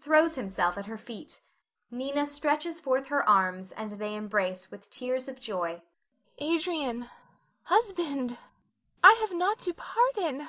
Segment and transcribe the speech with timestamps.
[0.00, 1.40] [Throws himself at her feet.
[1.90, 5.82] Nina stretches forth her arms, and they embrace with tears of joy.]
[6.40, 6.54] Nina.
[6.54, 7.10] Adrian,
[7.64, 8.38] husband,
[9.02, 10.48] I have naught to pardon.